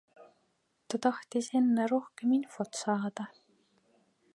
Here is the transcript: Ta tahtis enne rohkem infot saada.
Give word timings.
Ta 0.87 0.97
tahtis 1.03 1.47
enne 1.59 1.83
rohkem 1.93 2.31
infot 2.39 2.73
saada. 2.81 3.25